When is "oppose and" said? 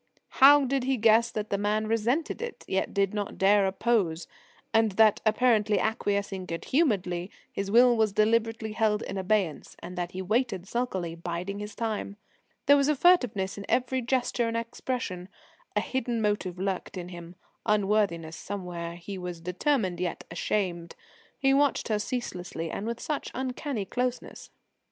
3.67-4.93